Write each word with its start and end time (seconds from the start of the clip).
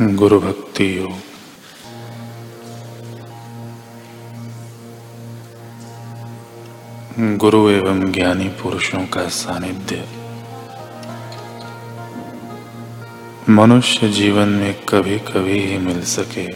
गुरु 0.00 0.40
भक्ति 0.40 0.96
योग। 0.96 1.12
गुरु 7.36 7.70
एवं 7.70 8.12
ज्ञानी 8.12 8.48
पुरुषों 8.48 9.06
का 9.06 9.28
सानिध्य। 9.28 10.08
मनुष्य 13.48 14.08
जीवन 14.08 14.48
में 14.48 14.84
कभी 14.84 15.18
कभी 15.18 15.58
ही 15.58 15.78
मिल 15.78 16.02
सके। 16.02 16.48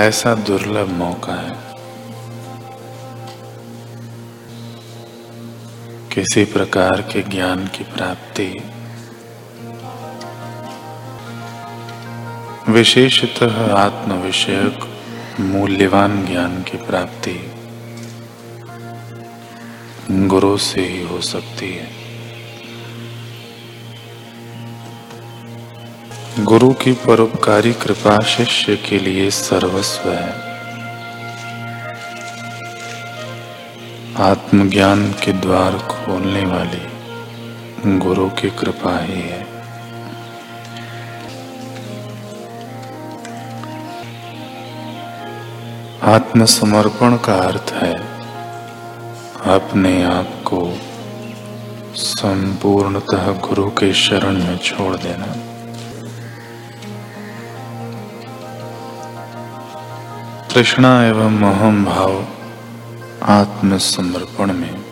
ऐसा 0.00 0.34
दुर्लभ 0.34 0.88
मौका 0.88 1.34
है। 1.34 1.56
किसी 6.14 6.44
प्रकार 6.44 7.02
के 7.02 7.22
ज्ञान 7.22 7.66
की 7.66 7.84
प्राप्ति 7.84 8.62
विशेषतः 12.68 13.74
आत्म 13.76 14.12
विषयक 14.12 14.78
मूल्यवान 15.40 16.26
ज्ञान 16.26 16.62
की 16.62 16.76
प्राप्ति 16.76 17.52
गुरु 20.10 20.56
से 20.56 20.80
ही 20.80 21.02
हो 21.02 21.20
सकती 21.20 21.74
है। 21.74 21.88
गुरु 26.44 26.72
की 26.72 26.92
परोपकारी 26.92 27.72
कृपा 27.72 28.20
शिष्य 28.20 28.76
के 28.76 28.98
लिए 28.98 29.30
सर्वस्व 29.30 30.10
है। 30.10 30.32
आत्मज्ञान 34.16 35.12
के 35.12 35.32
द्वार 35.32 35.72
खोलने 35.72 36.44
वाली 36.44 36.82
गुरु 37.98 38.30
की 38.30 38.50
कृपा 38.50 39.04
ही 39.04 39.20
है। 39.20 39.53
आत्मसमर्पण 46.04 47.16
का 47.16 47.34
अर्थ 47.34 47.72
है 47.72 47.94
अपने 49.54 50.04
आप 50.04 50.42
को 50.44 50.78
संपूर्णतः 51.94 53.32
गुरु 53.40 53.70
के 53.70 53.94
शरण 53.94 54.32
में 54.32 54.58
छोड़ 54.58 54.96
देना। 54.96 55.26
तृष्णा 60.54 61.04
एवं 61.04 61.30
मोहम 61.30 61.84
भाव 61.84 62.26
आत्मसमर्पण 63.22 64.52
में 64.52 64.84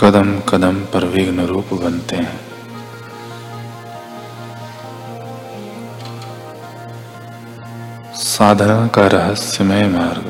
कदम 0.00 0.40
कदम 0.40 0.76
पर 0.76 1.04
विघ्न 1.04 1.40
रूप 1.40 1.74
बनते 1.74 2.16
हैं। 2.16 2.49
साधना 8.40 8.86
का 8.86 9.06
रहस्यमय 9.06 9.86
मार्ग। 9.88 10.26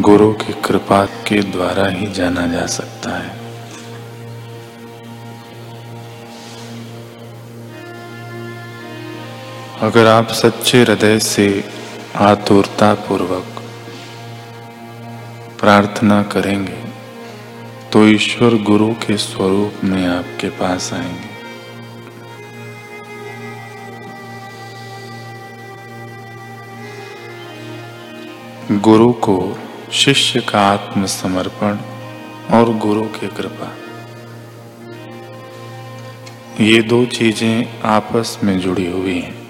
गुरु 0.00 0.32
की 0.32 0.52
कृपा 0.62 1.04
के 1.06 1.40
द्वारा 1.42 1.88
ही 1.88 2.06
जाना 2.06 2.46
जा 2.46 2.66
सकता 2.66 3.10
है। 3.16 3.34
अगर 9.82 10.06
आप 10.06 10.32
सच्चे 10.32 10.82
हृदय 10.82 11.18
से 11.18 11.64
आतुरता 12.22 12.94
पूर्वक 12.94 13.62
प्रार्थना 15.60 16.22
करेंगे 16.22 16.82
तो 17.92 18.06
ईश्वर 18.06 18.62
गुरु 18.62 18.92
के 19.06 19.16
स्वरूप 19.18 19.84
में 19.84 20.06
आपके 20.08 20.48
पास 20.48 20.92
आएँगे। 20.92 21.35
गुरु 28.80 29.12
को 29.12 29.56
शिष्य 29.92 30.40
का 30.40 30.60
आत्मसमर्पण 30.60 31.78
और 32.56 32.72
गुरु 32.76 33.02
की 33.02 33.28
कृपा। 33.28 33.72
ये 36.60 36.82
दो 36.82 37.04
चीज़ें 37.06 37.80
आपस 37.82 38.38
में 38.44 38.58
जुड़ी 38.60 38.90
हुई 38.90 39.18
हैं। 39.18 39.46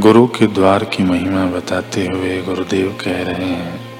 गुरु 0.00 0.26
के 0.26 0.46
द्वार 0.46 0.84
की 0.84 1.02
महिमा 1.02 1.46
बताते 1.46 2.06
हुए 2.06 2.42
गुरुदेव 2.42 2.98
कह 3.04 3.22
रहे 3.22 3.48
हैं 3.48 3.91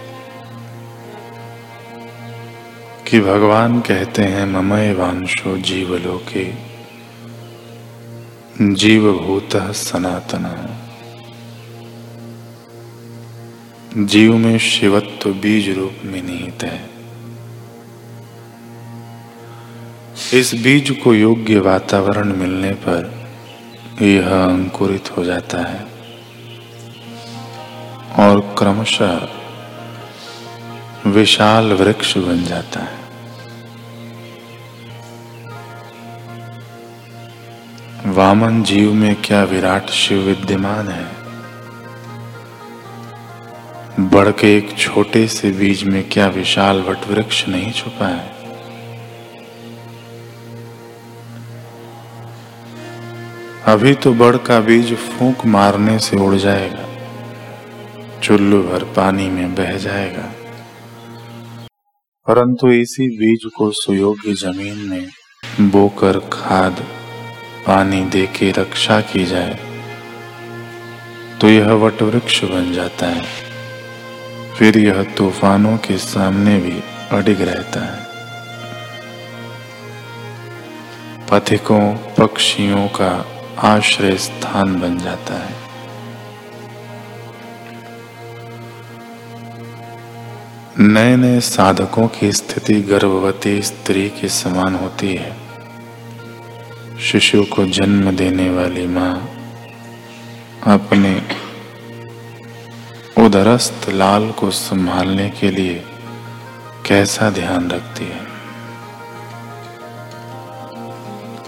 कि 3.13 3.21
भगवान 3.21 3.81
कहते 3.81 4.23
हैं, 4.23 4.47
ममय 4.47 4.93
वांशो 4.93 5.59
जीवलोके, 5.59 6.53
जीवभूत 8.75 9.57
सनातन। 9.57 10.77
जीव 13.97 14.37
में 14.37 14.59
शिवत्व 14.59 15.33
बीज 15.33 15.79
रूप 15.79 15.93
में 16.05 16.23
निहित 16.23 16.63
है। 16.63 16.91
इस 20.41 20.55
बीज 20.55 20.91
को 20.91 21.15
योग्य 21.15 21.59
वातावरण 21.59 22.33
मिलने 22.37 22.73
पर 22.73 23.29
यह 24.03 24.29
अंकुरित 24.29 25.17
हो 25.17 25.25
जाता 25.25 25.59
है। 25.59 25.87
और 28.19 28.55
क्रमशः 28.59 29.29
विशाल 31.07 31.73
वृक्ष 31.73 32.19
बन 32.19 32.45
जाता 32.45 32.81
है। 32.81 33.02
वामन 38.13 38.63
जीव 38.63 38.93
में 38.95 39.15
क्या 39.23 39.43
विराट 39.45 39.91
शिव 39.91 40.19
विद्यमान 40.19 40.89
है? 40.89 41.05
बढ़ 44.11 44.31
के 44.31 44.57
एक 44.57 44.77
छोटे 44.79 45.27
से 45.29 45.51
बीज 45.51 45.85
में 45.85 46.09
क्या 46.09 46.27
विशाल 46.29 46.83
वट 46.83 47.07
वृक्ष 47.09 47.49
नहीं 47.49 47.73
छुपा 47.73 48.07
है? 48.07 48.31
अभी 53.67 53.95
तो 53.95 54.13
बड़ 54.15 54.37
का 54.37 54.61
बीज 54.61 54.95
फूंक 54.95 55.47
मारने 55.47 55.99
से 55.99 56.17
उड़ 56.17 56.35
जाएगा, 56.35 56.87
चुल्लू 58.21 58.63
भर 58.63 58.85
पानी 58.85 59.29
में 59.31 59.55
बह 59.55 59.77
जाएगा। 59.79 60.33
परंतु 62.27 62.71
इसी 62.71 63.09
बीज 63.19 63.51
को 63.57 63.71
सुयोग्य 63.71 64.33
ज़मीन 64.33 64.89
में 64.91 65.09
बोकर 65.71 66.19
खाद 66.33 66.85
पानी 67.67 68.05
दे 68.05 68.27
के 68.27 68.51
रक्षा 68.51 69.01
की 69.01 69.25
जाए 69.25 69.59
तो 71.41 71.49
यह 71.49 71.73
वटवृक्ष 71.73 72.45
बन 72.45 72.73
जाता 72.73 73.07
है। 73.07 73.23
फिर 74.57 74.79
यह 74.79 75.03
तूफानों 75.03 75.77
के 75.77 75.99
सामने 75.99 76.59
भी 76.59 76.83
अडिग 77.11 77.41
रहता 77.43 77.81
है। 77.81 78.01
पथिकों, 81.31 81.97
पक्षियों 82.19 82.89
का 82.89 83.27
आश्रय 83.59 84.17
स्थान 84.17 84.81
बन 84.81 84.99
जाता 84.99 85.35
है। 85.35 85.55
नए 90.79 91.17
नए 91.17 91.41
साधकों 91.41 92.09
की 92.09 92.33
स्थिति 92.33 92.81
गर्भवती 92.83 93.63
स्त्री 93.63 94.09
के 94.09 94.29
समान 94.29 94.75
होती 94.75 95.15
है। 95.15 95.42
शिशु 97.03 97.45
को 97.45 97.65
जन्म 97.65 98.17
देने 98.17 98.51
वाली 98.51 98.87
माँ 98.87 99.31
अपने 100.67 101.23
उदरस्त 103.25 103.91
लाल 103.91 104.31
को 104.31 104.51
संभालने 104.51 105.31
के 105.31 105.51
लिए 105.51 105.85
कैसा 106.87 107.31
ध्यान 107.31 107.71
रखती 107.71 108.05
है? 108.05 108.21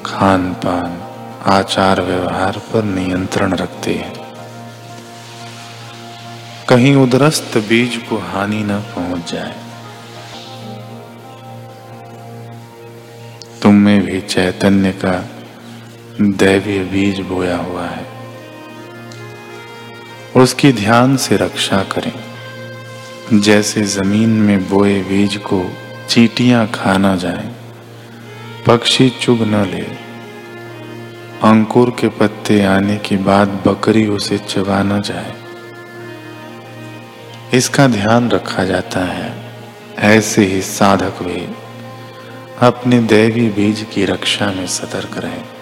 खान 0.06 0.52
पान 0.52 1.02
आचार 1.46 2.00
व्यवहार 2.00 2.58
पर 2.58 2.84
नियंत्रण 2.84 3.54
रखती 3.54 3.94
है। 3.94 4.12
कहीं 6.68 6.94
उदरस्त 6.94 7.58
बीज 7.58 7.96
को 7.96 8.18
हानि 8.18 8.62
न 8.62 8.80
पहुँच 8.80 9.32
जाए। 9.32 9.54
तुम 13.62 13.74
में 13.74 14.02
भी 14.02 14.20
चैतन्य 14.20 14.92
का 14.92 15.33
दैवीय 16.20 16.78
बीज 16.78 17.20
बोया 17.20 17.56
हुआ 17.56 17.86
है। 17.86 18.06
उसकी 20.36 20.72
ध्यान 20.72 21.16
से 21.16 21.36
रक्षा 21.36 21.82
करें। 21.82 23.40
जैसे 23.40 23.82
ज़मीन 23.82 24.28
में 24.28 24.68
बोए 24.68 25.00
बीज 25.00 25.36
को 25.36 25.70
चीटियाँ 26.08 26.66
खा 26.66 26.98
न 26.98 27.18
जाए, 27.18 27.52
पक्षी 28.66 29.10
चुग 29.10 29.42
न 29.42 29.64
ले। 29.64 29.82
अंकुर 31.48 31.90
के 31.90 32.08
पत्ते 32.08 32.64
आने 32.64 32.96
के 32.96 33.16
बाद 33.16 33.48
बकरी 33.66 34.06
उसे 34.06 34.38
चबा 34.38 34.82
ना 34.82 34.98
जाए। 34.98 35.34
इसका 37.54 37.86
ध्यान 37.86 38.30
रखा 38.30 38.64
जाता 38.64 39.00
है। 39.00 39.32
ऐसे 39.98 40.46
ही 40.46 40.62
साधक 40.62 41.22
भी 41.22 41.54
अपने 42.60 42.98
दैवी 42.98 43.48
बीज 43.48 43.86
की 43.94 44.04
रक्षा 44.04 44.46
में 44.46 44.66
सतर्क 44.66 45.18
रहे। 45.18 45.53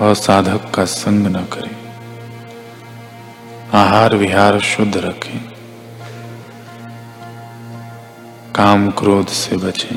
और 0.00 0.14
साधक 0.14 0.74
का 0.74 0.84
संग 0.84 1.26
न 1.26 1.44
करे। 1.44 1.86
आहार 3.78 4.16
विहार 4.16 4.60
शुद्ध 4.60 4.96
रखें। 4.96 5.56
काम 8.54 8.90
क्रोध 8.90 9.26
से 9.26 9.56
बचें। 9.56 9.96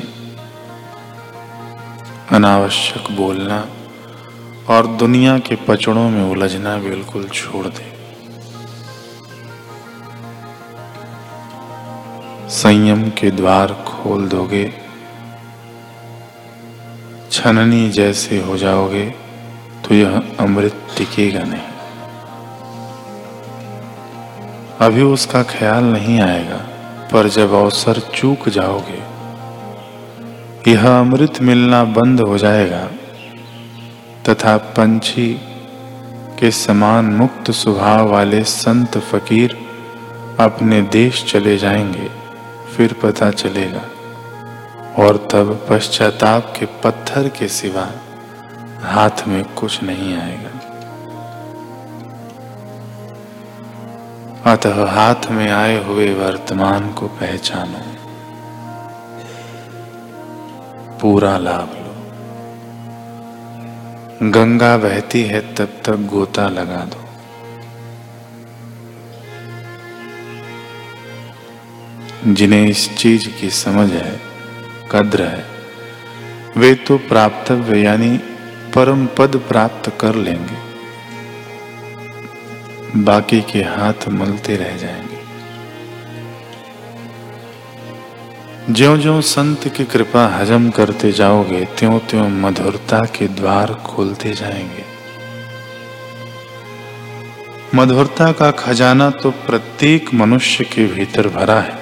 अनावश्यक 2.32 3.16
बोलना 3.16 3.66
और 4.68 4.86
दुनिया 4.86 5.38
के 5.38 5.56
पचड़ों 5.56 6.10
में 6.10 6.30
उलझना 6.30 6.76
बिल्कुल 6.76 7.28
छोड़ 7.28 7.66
दें। 7.66 8.00
संयम 12.48 13.10
के 13.10 13.30
द्वार 13.30 13.72
खोल 13.72 14.28
दोगे। 14.28 14.72
छननी 17.30 17.90
जैसे 17.90 18.40
हो 18.40 18.56
जाओगे। 18.56 19.19
तो 19.84 19.94
यह 19.94 20.22
अमृत 20.40 20.86
टिकेगा 20.98 21.42
नहीं। 21.42 21.68
अभी 24.80 25.02
उसका 25.02 25.42
ख्याल 25.42 25.84
नहीं 25.84 26.20
आएगा, 26.20 26.56
पर 27.12 27.28
जब 27.28 27.52
अवसर 27.52 27.98
चूक 28.14 28.48
जाओगे, 28.48 29.02
यह 30.70 30.88
अमृत 30.88 31.40
मिलना 31.42 31.84
बंद 31.84 32.20
हो 32.20 32.38
जाएगा, 32.38 32.88
तथा 34.28 34.56
पंछी 34.56 35.32
के 36.38 36.50
समान 36.50 37.04
मुक्त 37.04 37.50
स्वभाव 37.50 38.08
वाले 38.08 38.44
संत 38.44 38.98
फकीर 38.98 39.56
अपने 40.40 40.82
देश 40.82 41.24
चले 41.24 41.56
जाएँगे, 41.58 42.08
फिर 42.76 42.92
पता 42.92 43.30
चलेगा, 43.30 43.82
और 45.04 45.16
तब 45.30 45.66
पश्चाताप 45.70 46.54
के 46.58 46.66
पत्थर 46.66 47.28
के 47.28 47.48
सिवा 47.48 47.90
हाथ 48.82 49.28
में 49.28 49.44
कुछ 49.44 49.82
नहीं 49.82 50.16
आएगा। 50.16 50.50
अतः 54.52 54.90
हाथ 54.90 55.30
में 55.30 55.50
आए 55.50 55.84
हुए 55.84 56.14
वर्तमान 56.14 56.92
को 56.92 57.06
पहचानो। 57.08 58.00
पूरा 60.98 61.38
लाभ 61.38 61.68
लो। 61.74 61.90
गंगा 64.30 64.76
बहती 64.76 65.22
है 65.22 65.54
तब 65.54 65.68
तक 65.84 65.96
गोता 65.96 66.48
लगा 66.48 66.84
दो। 66.84 67.04
जिन्हें 72.34 72.66
इस 72.66 72.96
चीज़ 72.96 73.28
की 73.40 73.50
समझ 73.50 73.92
है, 73.92 74.20
कद्र 74.90 75.22
है, 75.22 75.44
वे 76.56 76.74
तो 76.74 76.98
प्राप्तव्य 76.98 77.80
यानी 77.80 78.29
परम 78.74 79.06
पद 79.06 79.36
प्राप्त 79.48 79.92
कर 80.00 80.14
लेंगे। 80.14 80.70
बाकी 82.96 83.40
के 83.40 83.58
हाथ 83.58 84.08
मलते 84.08 84.56
रह 84.56 84.76
जाएँगे। 84.76 85.20
ज्यो 88.72 88.96
ज्यो 88.96 89.20
संत 89.20 89.68
की 89.68 89.84
कृपा 89.84 90.26
हजम 90.26 90.70
करते 90.70 91.12
जाओगे 91.12 91.64
त्यों 91.64 91.98
त्यों 91.98 92.28
मधुरता 92.28 93.00
के 93.00 93.28
द्वार 93.28 93.74
खोलते 93.74 94.32
जाएँगे। 94.32 94.84
मधुरता 97.74 98.32
का 98.32 98.50
खजाना 98.50 99.10
तो 99.10 99.30
प्रत्येक 99.30 100.14
मनुष्य 100.14 100.64
के 100.64 100.86
भीतर 100.86 101.28
भरा 101.28 101.60
है। 101.60 101.78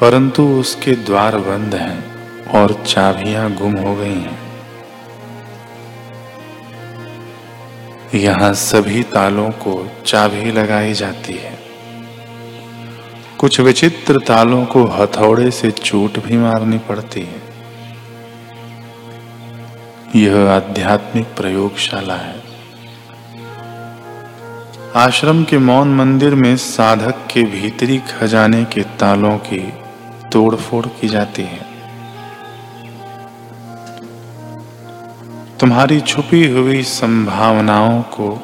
परंतु 0.00 0.42
उसके 0.42 0.92
द्वार 0.92 1.38
बंद 1.38 1.74
हैं। 1.74 2.11
और 2.54 2.84
चाबियाँ 2.86 3.52
गुम 3.52 3.76
हो 3.76 3.96
गई। 3.96 4.14
हैं 4.14 4.52
यहाँ 8.14 8.54
सभी 8.54 9.02
तालों 9.02 9.50
को 9.50 9.88
चाबी 10.06 10.52
लगाई 10.52 10.92
जाती 10.92 11.32
है। 11.32 11.58
कुछ 13.38 13.60
विचित्र 13.60 14.18
तालों 14.18 14.66
को 14.66 14.84
हथौड़े 14.84 15.50
से 15.50 15.70
चोट 15.70 16.18
भी 16.18 16.36
मारनी 16.36 16.78
पड़ती 16.78 17.20
है। 17.20 17.52
यह 20.16 20.50
आध्यात्मिक 20.50 21.26
प्रयोगशाला 21.26 22.16
है। 22.16 22.42
आश्रम 24.96 25.44
के 25.44 25.58
मौन 25.58 25.94
मंदिर 25.94 26.34
में 26.34 26.56
साधक 26.56 27.28
के 27.34 27.42
भीतरी 27.42 27.98
खजाने 27.98 28.64
के 28.64 28.82
तालों 28.82 29.38
की 29.38 29.72
तोड़फोड़ 30.32 30.86
की 30.86 31.08
जाती 31.08 31.42
है। 31.42 31.71
तुम्हारी 35.62 36.00
छुपी 36.00 36.48
हुई 36.48 36.82
संभावनाओं 36.82 38.02
को 38.02 38.42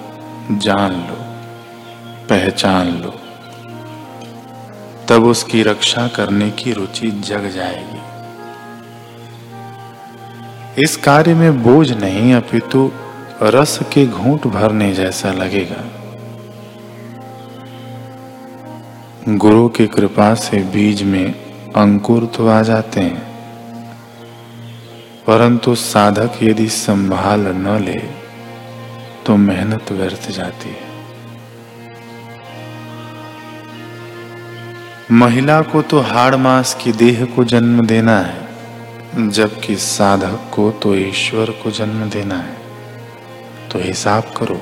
जान 0.52 0.92
लो, 0.92 1.16
पहचान 2.26 2.86
लो। 2.88 3.14
तब 5.08 5.24
उसकी 5.24 5.62
रक्षा 5.62 6.08
करने 6.08 6.50
की 6.50 6.72
रुचि 6.72 7.10
जग 7.10 7.50
जाएगी। 7.50 8.00
इस 10.82 10.96
कार्य 10.96 11.34
में 11.34 11.62
बोझ 11.62 11.92
नहीं, 11.92 12.34
अपितु 12.34 12.92
रस 13.42 13.78
के 13.92 14.06
घूंट 14.06 14.46
भरने 14.46 14.94
जैसा 14.94 15.32
लगेगा। 15.32 15.84
गुरु 19.28 19.68
की 19.68 19.86
कृपा 19.86 20.34
से 20.34 20.56
बीज 20.56 21.02
में 21.02 21.34
अंकुर 21.76 22.26
तो 22.26 22.48
आ 22.48 22.62
जाते 22.62 23.00
हैं। 23.00 23.27
परंतु 25.28 25.74
साधक 25.74 26.38
यदि 26.42 26.68
संभाल 26.68 27.40
न 27.40 27.78
ले 27.84 27.98
तो 29.26 29.36
मेहनत 29.36 29.90
व्यर्थ 29.92 30.30
जाती 30.30 30.68
है। 30.68 30.86
महिला 35.12 35.60
को 35.62 35.82
तो 35.82 36.00
हाड़ 36.00 36.36
मास 36.36 36.74
की 36.74 36.92
देह 36.92 37.24
को 37.24 37.44
जन्म 37.44 37.86
देना 37.86 38.18
है, 38.20 39.28
जबकि 39.30 39.76
साधक 39.76 40.50
को 40.54 40.70
तो 40.70 40.94
ईश्वर 40.96 41.50
को 41.50 41.70
जन्म 41.70 42.08
देना 42.10 42.38
है। 42.38 42.56
तो 43.68 43.78
हिसाब 43.78 44.32
करो, 44.36 44.60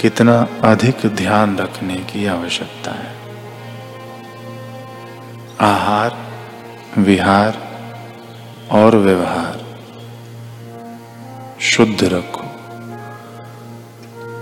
कितना 0.00 0.38
अधिक 0.64 1.06
ध्यान 1.06 1.56
रखने 1.58 1.96
की 1.96 2.26
आवश्यकता 2.26 2.92
है। 2.92 3.14
आहार, 5.60 6.16
विहार 6.98 7.71
और 8.72 8.96
व्यवहार। 8.96 9.64
शुद्ध 11.60 12.04
रखो। 12.04 12.42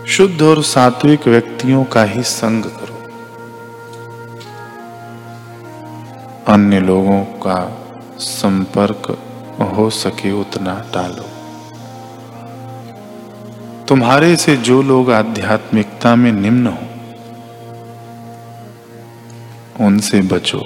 शुद्ध 0.07 0.43
और 0.43 0.63
सात्विक 0.63 1.27
व्यक्तियों 1.27 1.85
का 1.85 2.03
ही 2.03 2.23
संग 2.23 2.65
करो। 2.65 3.01
अन्य 6.53 6.81
लोगों 6.81 7.25
का 7.25 7.79
संपर्क 8.19 9.19
हो 9.77 9.91
सके 9.91 10.33
उतना 10.33 10.85
टालो। 10.95 11.25
तुम्हारे 13.89 14.37
से 14.37 14.57
जो 14.57 14.83
लोग 14.83 15.13
आध्यात्मिकता 15.13 16.15
में 16.15 16.33
निम्न 16.33 16.67
हो, 16.67 16.87
उनसे 19.87 20.23
बचो। 20.23 20.63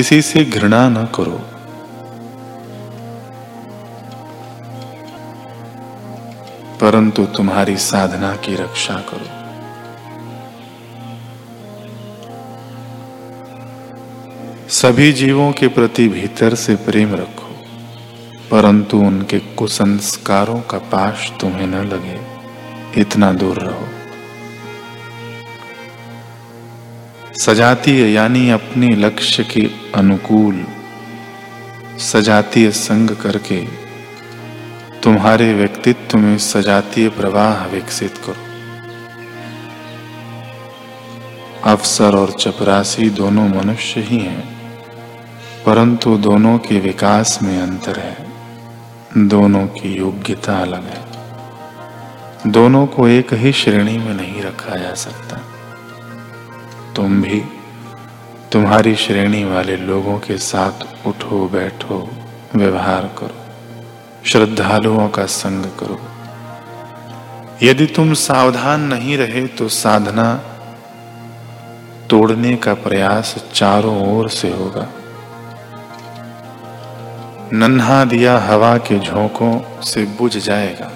किसी 0.00 0.22
से 0.22 0.44
घृणा 0.44 0.88
न 0.88 1.06
करो। 1.06 1.40
परंतु 6.80 7.26
तुम्हारी 7.26 7.76
साधना 7.76 8.36
की 8.36 8.54
रक्षा 8.54 8.94
करो। 8.94 9.26
सभी 14.68 15.12
जीवों 15.12 15.52
के 15.52 15.68
प्रति 15.68 16.08
भीतर 16.08 16.54
से 16.54 16.76
प्रेम 16.76 17.14
रखो, 17.14 17.48
परंतु 18.50 18.98
उनके 18.98 19.38
कुसंस्कारों 19.38 20.60
का 20.60 20.78
पाश 20.78 21.32
तुम्हें 21.40 21.66
न 21.66 21.74
लगे, 21.74 22.20
इतना 23.00 23.32
दूर 23.32 23.56
रहो। 23.58 23.89
सजातीय 27.40 28.12
यानी 28.12 28.50
अपने 28.50 28.88
लक्ष्य 28.88 29.44
के 29.44 29.70
अनुकूल 29.94 30.66
सजातीय 31.98 32.70
संग 32.70 33.10
करके 33.10 33.66
तुम्हारे 35.02 35.54
व्यक्तित्व 35.54 36.18
में 36.18 36.38
सजातीय 36.38 37.08
प्रवाह 37.08 37.66
विकसित 37.66 38.18
करो। 38.18 38.36
अफसर 41.70 42.16
और 42.16 42.30
चपरासी 42.30 43.10
दोनों 43.10 43.48
मनुष्य 43.48 44.00
ही 44.00 44.18
हैं, 44.18 44.72
परंतु 45.66 46.18
दोनों 46.18 46.58
के 46.58 46.80
विकास 46.80 47.38
में 47.42 47.62
अंतर 47.62 47.98
है। 47.98 48.26
दोनों 49.28 49.66
की 49.66 49.96
योग्यता 49.96 50.58
अलग 50.58 50.84
है। 50.84 51.04
दोनों 52.46 52.86
को 52.86 53.08
एक 53.08 53.32
ही 53.32 53.52
श्रेणी 53.52 53.98
में 53.98 54.14
नहीं 54.14 54.42
रखा 54.42 54.76
जा 54.76 54.94
सकता। 54.94 55.49
तुम 57.00 57.22
भी 57.22 57.44
तुम्हारी 58.52 58.96
श्रेणी 58.96 59.44
वाले 59.44 59.76
लोगों 59.76 60.18
के 60.18 60.38
साथ 60.38 61.06
उठो, 61.06 61.48
बैठो, 61.48 62.10
व्यवहार 62.56 63.10
करो, 63.18 63.36
श्रद्धालुओं 64.26 65.08
का 65.08 65.24
संग 65.26 65.64
करो। 65.64 66.00
यदि 67.62 67.86
तुम 67.86 68.14
सावधान 68.14 68.80
नहीं 68.80 69.18
रहे 69.18 69.46
तो 69.46 69.68
साधना 69.68 70.34
तोड़ने 72.10 72.56
का 72.56 72.74
प्रयास 72.74 73.44
चारों 73.54 74.18
ओर 74.18 74.28
से 74.28 74.50
होगा। 74.50 74.88
नन्हा 77.52 78.04
दिया 78.04 78.38
हवा 78.38 78.76
के 78.76 78.98
झोंकों 78.98 79.82
से 79.82 80.04
बुझ 80.04 80.38
जाएगा। 80.38 80.92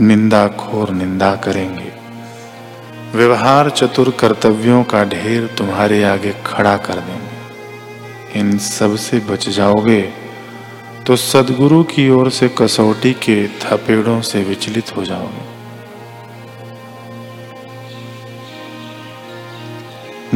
निंदा 0.00 0.48
खोर 0.48 0.90
निंदा 0.90 1.36
करेंगे। 1.36 1.85
व्यवहार 3.14 3.70
चतुर 3.70 4.10
कर्तव्यों 4.10 4.84
का 4.84 5.04
ढेर 5.04 5.46
तुम्हारे 5.46 6.04
आगे 6.04 6.34
खड़ा 6.46 6.76
कर 6.76 6.94
देंगे 6.94 8.40
इन 8.40 8.58
सबसे 8.58 9.18
बच 9.18 9.48
जाओगे 9.48 10.12
तो 11.06 11.16
सदगुरु 11.16 11.82
की 11.82 12.10
ओर 12.10 12.30
से 12.30 12.48
कसौटी 12.48 13.12
के 13.12 13.48
थपेड़ों 13.48 14.20
से 14.20 14.42
विचलित 14.44 14.96
हो 14.96 15.04
जाओगे। 15.04 15.56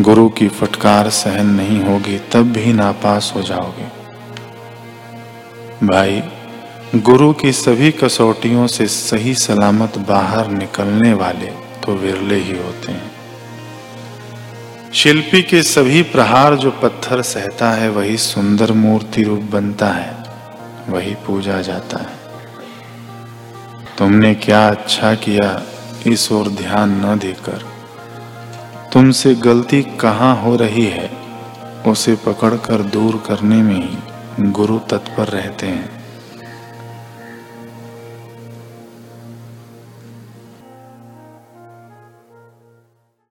गुरु 0.02 0.28
की 0.28 0.48
फटकार 0.48 1.10
सहन 1.10 1.46
नहीं 1.46 1.80
होगी, 1.84 2.18
तब 2.18 2.52
भी 2.52 2.72
नापास 2.72 3.32
हो 3.36 3.42
जाओगे। 3.42 3.84
भाई, 5.86 6.22
गुरु 6.96 7.32
की 7.32 7.52
सभी 7.52 7.90
कसौटियों 7.90 8.66
से 8.66 8.86
सही 8.86 9.34
सलामत 9.34 9.98
बाहर 9.98 10.48
निकलने 10.48 11.12
वाले 11.12 11.69
तो 11.90 11.94
विरले 11.96 12.36
ही 12.36 12.58
होते 12.58 12.92
हैं। 12.92 13.10
शिल्पी 14.94 15.42
के 15.42 15.62
सभी 15.62 16.02
प्रहार 16.02 16.54
जो 16.54 16.70
पत्थर 16.70 17.22
सहता 17.22 17.70
है, 17.70 17.88
वही 17.88 18.16
सुंदर 18.16 18.72
मूर्ति 18.72 19.22
रूप 19.22 19.40
बनता 19.40 19.88
है, 19.88 20.24
वही 20.88 21.14
पूजा 21.14 21.60
जाता 21.60 21.98
है। 21.98 22.18
तुमने 23.98 24.34
क्या 24.34 24.68
अच्छा 24.68 25.14
किया, 25.14 25.62
इस 26.06 26.32
ओर 26.32 26.48
ध्यान 26.48 27.06
न 27.06 27.18
देकर। 27.18 27.64
तुमसे 28.92 29.34
गलती 29.34 29.82
कहाँ 29.82 30.42
हो 30.42 30.56
रही 30.56 30.86
है, 30.86 31.10
उसे 31.86 32.14
पकड़कर 32.14 32.82
दूर 32.82 33.24
करने 33.26 33.62
में 33.62 33.90
ही 33.90 33.98
गुरु 34.50 34.78
तत्पर 34.78 35.24
रहते 35.24 35.66
हैं। 35.66 35.99